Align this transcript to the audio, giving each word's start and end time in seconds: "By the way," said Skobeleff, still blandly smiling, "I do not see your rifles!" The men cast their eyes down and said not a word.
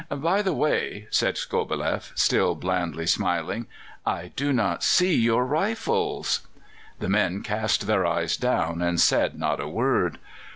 "By 0.09 0.41
the 0.41 0.51
way," 0.55 1.05
said 1.11 1.37
Skobeleff, 1.37 2.11
still 2.15 2.55
blandly 2.55 3.05
smiling, 3.05 3.67
"I 4.03 4.31
do 4.35 4.51
not 4.51 4.83
see 4.83 5.13
your 5.13 5.45
rifles!" 5.45 6.47
The 6.97 7.07
men 7.07 7.43
cast 7.43 7.85
their 7.85 8.03
eyes 8.03 8.35
down 8.35 8.81
and 8.81 8.99
said 8.99 9.37
not 9.37 9.59
a 9.59 9.67
word. 9.67 10.17